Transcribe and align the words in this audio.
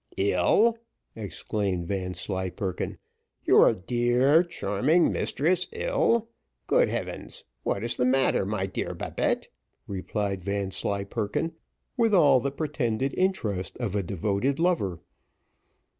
"Ill!" 0.17 0.79
exclaimed 1.15 1.85
Vanslyperken; 1.85 2.97
"your 3.45 3.71
dear, 3.71 4.41
charming 4.41 5.11
mistress 5.11 5.67
ill! 5.73 6.27
Good 6.65 6.89
heavens! 6.89 7.43
what 7.61 7.83
is 7.83 7.97
the 7.97 8.05
matter, 8.07 8.43
my 8.43 8.65
dear 8.65 8.95
Babette?" 8.95 9.47
replied 9.85 10.43
Vanslyperken, 10.43 11.51
with 11.97 12.15
all 12.15 12.39
the 12.39 12.49
pretended 12.49 13.13
interest 13.15 13.77
of 13.77 13.95
a 13.95 14.01
devoted 14.01 14.57
lover. 14.57 14.99